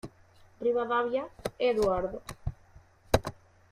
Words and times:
Rivadavia, 0.59 1.29
Eduardo. 1.59 2.23